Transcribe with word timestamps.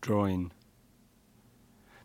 drawing. 0.00 0.52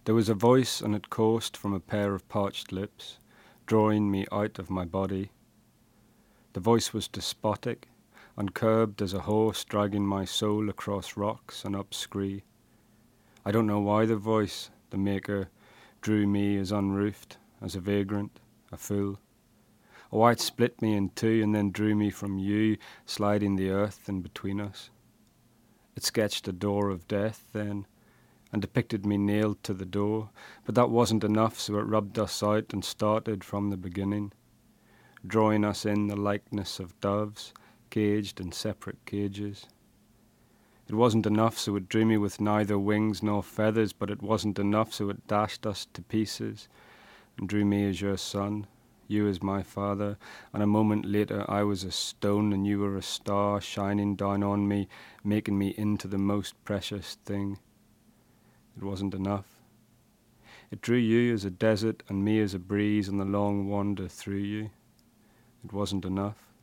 There 0.05 0.15
was 0.15 0.29
a 0.29 0.33
voice, 0.33 0.81
and 0.81 0.95
it 0.95 1.09
coursed 1.09 1.57
from 1.57 1.73
a 1.73 1.79
pair 1.79 2.13
of 2.13 2.27
parched 2.27 2.71
lips, 2.71 3.19
drawing 3.65 4.11
me 4.11 4.25
out 4.31 4.59
of 4.59 4.69
my 4.69 4.85
body. 4.85 5.31
The 6.53 6.59
voice 6.59 6.93
was 6.93 7.07
despotic, 7.07 7.89
uncurbed 8.37 9.01
as 9.01 9.13
a 9.13 9.21
horse 9.21 9.63
dragging 9.63 10.05
my 10.05 10.25
soul 10.25 10.69
across 10.69 11.17
rocks 11.17 11.65
and 11.65 11.75
up 11.75 11.93
scree. 11.93 12.43
I 13.45 13.51
don't 13.51 13.67
know 13.67 13.79
why 13.79 14.05
the 14.05 14.15
voice, 14.15 14.69
the 14.89 14.97
maker, 14.97 15.49
drew 16.01 16.27
me 16.27 16.57
as 16.57 16.71
unroofed, 16.71 17.37
as 17.61 17.75
a 17.75 17.79
vagrant, 17.79 18.39
a 18.71 18.77
fool. 18.77 19.19
Oh, 20.11 20.19
why 20.19 20.33
it 20.33 20.39
split 20.39 20.81
me 20.81 20.95
in 20.95 21.09
two 21.09 21.41
and 21.43 21.53
then 21.53 21.71
drew 21.71 21.95
me 21.95 22.09
from 22.09 22.37
you, 22.37 22.77
sliding 23.05 23.55
the 23.55 23.69
earth 23.69 24.07
in 24.07 24.21
between 24.21 24.61
us. 24.61 24.89
It 25.95 26.03
sketched 26.03 26.47
a 26.47 26.51
door 26.51 26.89
of 26.89 27.07
death 27.07 27.45
then, 27.53 27.87
and 28.51 28.61
depicted 28.61 29.05
me 29.05 29.17
nailed 29.17 29.63
to 29.63 29.73
the 29.73 29.85
door, 29.85 30.29
but 30.65 30.75
that 30.75 30.89
wasn't 30.89 31.23
enough, 31.23 31.59
so 31.59 31.77
it 31.77 31.83
rubbed 31.83 32.19
us 32.19 32.43
out 32.43 32.73
and 32.73 32.83
started 32.83 33.43
from 33.43 33.69
the 33.69 33.77
beginning, 33.77 34.31
drawing 35.25 35.63
us 35.63 35.85
in 35.85 36.07
the 36.07 36.15
likeness 36.15 36.79
of 36.79 36.99
doves, 37.01 37.53
caged 37.89 38.39
in 38.39 38.51
separate 38.51 39.05
cages. 39.05 39.67
It 40.87 40.95
wasn't 40.95 41.25
enough, 41.25 41.57
so 41.57 41.75
it 41.75 41.89
drew 41.89 42.05
me 42.05 42.17
with 42.17 42.39
neither 42.39 42.77
wings 42.77 43.23
nor 43.23 43.41
feathers, 43.41 43.91
but 43.91 44.11
it 44.11 44.21
wasn't 44.21 44.59
enough, 44.59 44.93
so 44.93 45.09
it 45.09 45.27
dashed 45.27 45.65
us 45.65 45.87
to 45.93 46.01
pieces 46.01 46.67
and 47.37 47.49
drew 47.49 47.65
me 47.65 47.89
as 47.89 48.01
your 48.01 48.17
son, 48.17 48.67
you 49.07 49.27
as 49.27 49.43
my 49.43 49.63
father, 49.63 50.17
and 50.53 50.63
a 50.63 50.67
moment 50.67 51.05
later 51.05 51.45
I 51.49 51.63
was 51.63 51.83
a 51.83 51.91
stone 51.91 52.53
and 52.53 52.65
you 52.65 52.79
were 52.79 52.97
a 52.97 53.01
star 53.01 53.61
shining 53.61 54.15
down 54.15 54.43
on 54.43 54.67
me, 54.67 54.87
making 55.23 55.57
me 55.57 55.73
into 55.77 56.07
the 56.07 56.17
most 56.17 56.63
precious 56.63 57.17
thing. 57.25 57.59
It 58.77 58.83
wasn't 58.83 59.13
enough. 59.13 59.59
It 60.71 60.81
drew 60.81 60.97
you 60.97 61.33
as 61.33 61.45
a 61.45 61.49
desert 61.49 62.03
and 62.09 62.25
me 62.25 62.39
as 62.39 62.53
a 62.53 62.59
breeze 62.59 63.07
on 63.07 63.17
the 63.17 63.25
long 63.25 63.69
wander 63.69 64.07
through 64.07 64.37
you. 64.37 64.71
It 65.63 65.71
wasn't 65.71 66.05
enough. 66.05 66.54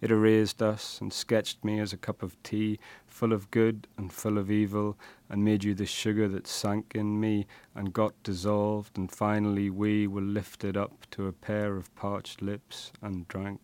It 0.00 0.10
erased 0.10 0.62
us 0.62 1.00
and 1.00 1.12
sketched 1.12 1.64
me 1.64 1.80
as 1.80 1.92
a 1.92 1.96
cup 1.96 2.22
of 2.22 2.40
tea, 2.42 2.78
full 3.06 3.32
of 3.32 3.50
good 3.50 3.88
and 3.96 4.12
full 4.12 4.38
of 4.38 4.50
evil, 4.50 4.96
and 5.28 5.44
made 5.44 5.64
you 5.64 5.74
the 5.74 5.86
sugar 5.86 6.28
that 6.28 6.46
sank 6.46 6.94
in 6.94 7.18
me 7.18 7.46
and 7.74 7.92
got 7.92 8.22
dissolved, 8.22 8.96
and 8.96 9.10
finally 9.10 9.70
we 9.70 10.06
were 10.06 10.20
lifted 10.20 10.76
up 10.76 11.06
to 11.10 11.26
a 11.26 11.32
pair 11.32 11.76
of 11.76 11.94
parched 11.96 12.42
lips 12.42 12.92
and 13.02 13.26
drank. 13.28 13.60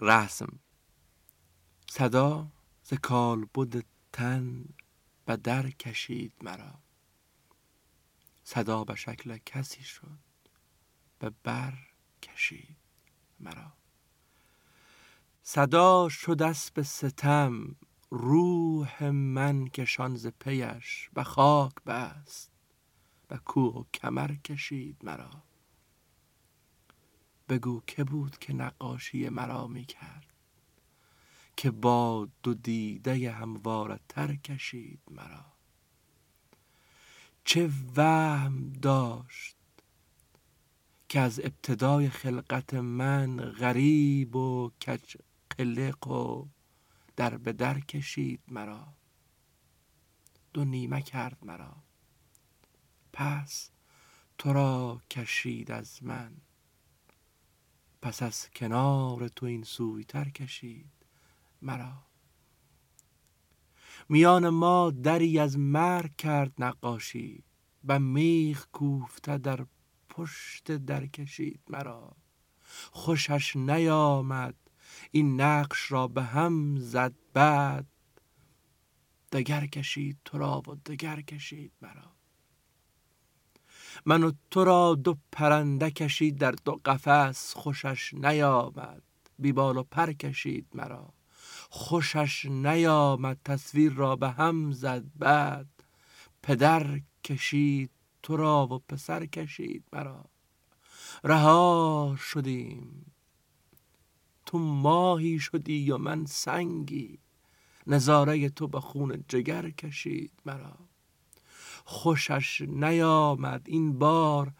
رسم 0.00 0.58
صدا 1.90 2.46
ز 2.82 2.94
کالبد 2.94 3.84
تن 4.12 4.64
به 5.24 5.36
در 5.36 5.70
کشید 5.70 6.32
مرا 6.42 6.74
صدا 8.44 8.84
به 8.84 8.94
شکل 8.94 9.38
کسی 9.46 9.82
شد 9.82 10.21
به 11.23 11.31
بر 11.43 11.73
کشید 12.21 12.77
مرا. 13.39 13.73
صدا 15.43 16.09
شد 16.09 16.71
به 16.73 16.83
ستم 16.83 17.75
روح 18.09 19.09
من 19.09 19.67
کشان 19.67 20.15
ز 20.15 20.27
پیش 20.27 21.09
به 21.13 21.23
خاک 21.23 21.73
بست 21.85 22.51
به 23.27 23.37
کوه 23.37 23.73
و 23.75 23.83
کمر 23.93 24.35
کشید 24.35 24.97
مرا. 25.03 25.43
بگو 27.49 27.81
که 27.87 28.03
بود 28.03 28.37
که 28.37 28.53
نقاشی 28.53 29.29
مرا 29.29 29.67
می 29.67 29.85
کرد 29.85 30.33
که 31.57 31.71
با 31.71 32.27
دو 32.43 32.53
دیده 32.53 33.31
همواره 33.31 33.99
تر 34.09 34.35
کشید 34.35 35.01
مرا. 35.11 35.45
چه 37.43 37.71
وهم 37.95 38.73
داشت 38.73 39.62
که 41.13 41.19
از 41.19 41.39
ابتدای 41.39 42.09
خلقت 42.09 42.73
من 42.73 43.37
غریب 43.37 44.35
و 44.35 44.69
کج 44.69 45.15
قلق 45.49 46.07
و 46.07 46.47
در 47.15 47.37
به 47.37 47.53
در 47.53 47.79
کشید 47.79 48.41
مرا. 48.47 48.87
دو 50.53 50.65
نیمه 50.65 51.01
کرد 51.01 51.37
مرا. 51.41 51.75
پس 53.13 53.71
تو 54.37 54.53
را 54.53 55.01
کشید 55.11 55.71
از 55.71 56.03
من. 56.03 56.37
پس 58.01 58.23
از 58.23 58.49
کنار 58.49 59.27
تو 59.27 59.45
این 59.45 59.63
سویتر 59.63 60.29
کشید 60.29 60.91
مرا. 61.61 62.05
میان 64.09 64.49
ما 64.49 64.91
دری 64.91 65.39
از 65.39 65.57
مرگ 65.57 66.15
کرد 66.15 66.53
نقاشی 66.57 67.43
و 67.85 67.99
میخ 67.99 68.67
کوفته 68.71 69.37
در 69.37 69.65
پشت 70.13 70.71
در 70.71 71.05
کشید 71.05 71.59
مرا. 71.69 72.15
خوشش 72.91 73.55
نیامد. 73.55 74.55
این 75.11 75.41
نقش 75.41 75.91
را 75.91 76.07
به 76.07 76.23
هم 76.23 76.75
زد 76.79 77.13
بعد 77.33 77.87
دگر 79.31 79.65
کشید 79.65 80.17
تو 80.25 80.37
را 80.37 80.61
و 80.67 80.75
دگر 80.85 81.21
کشید 81.21 81.71
مرا. 81.81 82.11
من 84.05 84.23
و 84.23 84.31
تو 84.51 84.63
را 84.63 84.95
دو 84.95 85.17
پرنده 85.31 85.91
کشید 85.91 86.37
در 86.37 86.51
دو 86.51 86.81
قفس. 86.85 87.53
خوشش 87.53 88.13
نیامد. 88.13 89.03
بیبال 89.39 89.77
و 89.77 89.83
پر 89.83 90.13
کشید 90.13 90.67
مرا. 90.73 91.13
خوشش 91.69 92.45
نیامد. 92.45 93.39
تصویر 93.45 93.93
را 93.93 94.15
به 94.15 94.29
هم 94.29 94.71
زد 94.71 95.03
بعد 95.15 95.67
پدر 96.43 97.01
کشید 97.23 97.91
تو 98.23 98.37
را 98.37 98.67
و 98.67 98.79
پسر 98.79 99.25
کشید 99.25 99.83
مرا. 99.93 100.25
رها 101.23 102.15
شدیم. 102.19 103.11
تو 104.45 104.57
ماهی 104.57 105.39
شدی 105.39 105.91
و 105.91 105.97
من 105.97 106.25
سنگی. 106.25 107.19
نظاره 107.87 108.49
تو 108.49 108.67
به 108.67 108.79
خون 108.79 109.23
جگر 109.27 109.69
کشید 109.69 110.31
مرا. 110.45 110.77
خوشش 111.85 112.61
نیامد 112.61 113.61
این 113.65 113.99
بار 113.99 114.53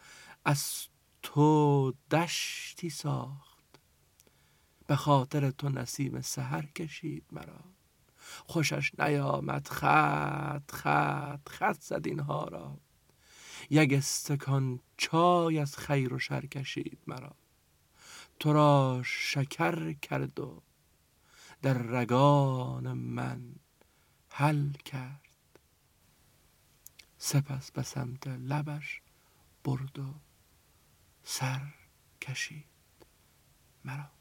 از 0.44 0.86
تو 1.22 1.92
دشتی 2.10 2.90
ساخت. 2.90 3.80
به 4.86 4.96
خاطر 4.96 5.50
تو 5.50 5.68
نسیم 5.68 6.20
سحر 6.20 6.66
کشید 6.66 7.24
مرا. 7.32 7.60
خوشش 8.46 8.92
نیامد 8.98 9.68
خط 9.68 10.70
خط 10.70 11.48
خط 11.48 11.80
زد 11.80 12.06
اینها 12.06 12.44
را. 12.44 12.78
یک 13.70 13.92
استکان 13.92 14.80
چای 14.96 15.58
از 15.58 15.76
خیر 15.76 16.14
و 16.14 16.18
شر 16.18 16.46
کشید 16.46 16.98
مرا. 17.06 17.36
تو 18.40 18.52
را 18.52 19.02
شکر 19.04 19.92
کرد 19.92 20.40
و 20.40 20.62
در 21.62 21.72
رگان 21.72 22.92
من 22.92 23.54
حل 24.28 24.72
کرد. 24.72 25.20
سپس 27.18 27.70
به 27.70 27.82
سمت 27.82 28.26
لبش 28.26 29.00
برد 29.64 29.98
و 29.98 30.14
سر 31.22 31.74
کشید 32.20 32.66
مرا. 33.84 34.13